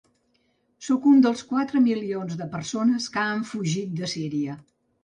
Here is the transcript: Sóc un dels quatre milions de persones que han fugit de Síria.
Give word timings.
Sóc 0.85 1.05
un 1.11 1.21
dels 1.25 1.45
quatre 1.51 1.83
milions 1.89 2.35
de 2.43 2.49
persones 2.57 3.09
que 3.19 3.25
han 3.31 3.47
fugit 3.53 3.97
de 4.03 4.15
Síria. 4.19 4.63